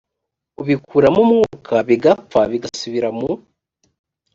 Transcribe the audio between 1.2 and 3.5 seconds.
umwuka bigapfa bigasubira mu